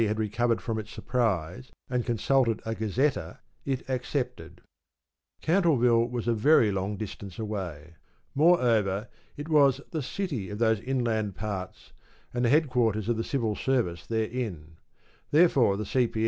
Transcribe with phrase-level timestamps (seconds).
[0.07, 4.61] had recovered from its surprise, and consulted a ‘Gazetteer,’ it accepted.
[5.43, 7.93] Cantleville was a very long distance away.
[8.33, 11.93] Moreover, it was the ‘City’ of those inland parts,
[12.33, 14.77] and the headquarters of the Civil Service therein.
[15.29, 16.19] Therefore the C.P.